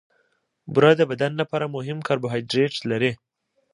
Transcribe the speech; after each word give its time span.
بوره 0.73 0.91
د 0.99 1.01
بدن 1.11 1.31
لپاره 1.41 1.65
مهم 1.75 1.97
کاربوهایډریټ 2.07 2.73
لري. 2.91 3.11